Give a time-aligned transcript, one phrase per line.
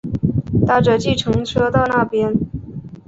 [0.65, 2.33] 搭著计程车到那边